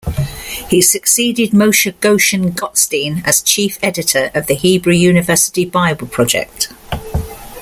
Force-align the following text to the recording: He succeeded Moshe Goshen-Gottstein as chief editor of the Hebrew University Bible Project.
He 0.67 0.81
succeeded 0.81 1.51
Moshe 1.51 1.93
Goshen-Gottstein 1.99 3.21
as 3.23 3.39
chief 3.43 3.77
editor 3.83 4.31
of 4.33 4.47
the 4.47 4.55
Hebrew 4.55 4.95
University 4.95 5.63
Bible 5.63 6.07
Project. 6.07 6.69